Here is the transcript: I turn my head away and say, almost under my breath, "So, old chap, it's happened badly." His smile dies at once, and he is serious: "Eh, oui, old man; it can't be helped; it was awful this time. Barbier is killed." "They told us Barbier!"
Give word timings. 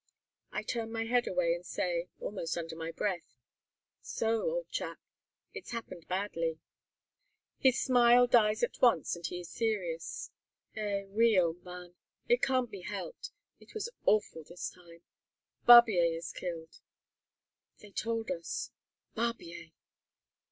I 0.51 0.63
turn 0.63 0.91
my 0.91 1.05
head 1.05 1.27
away 1.27 1.53
and 1.53 1.63
say, 1.63 2.07
almost 2.19 2.57
under 2.57 2.75
my 2.75 2.89
breath, 2.91 3.35
"So, 4.01 4.41
old 4.49 4.71
chap, 4.71 4.97
it's 5.53 5.73
happened 5.73 6.07
badly." 6.07 6.57
His 7.59 7.79
smile 7.83 8.25
dies 8.25 8.63
at 8.63 8.81
once, 8.81 9.15
and 9.15 9.23
he 9.27 9.41
is 9.41 9.51
serious: 9.51 10.31
"Eh, 10.75 11.03
oui, 11.03 11.37
old 11.37 11.61
man; 11.63 11.93
it 12.27 12.41
can't 12.41 12.71
be 12.71 12.81
helped; 12.81 13.29
it 13.59 13.75
was 13.75 13.91
awful 14.07 14.43
this 14.43 14.71
time. 14.71 15.03
Barbier 15.67 16.01
is 16.17 16.31
killed." 16.31 16.79
"They 17.77 17.91
told 17.91 18.31
us 18.31 18.71
Barbier!" 19.13 19.69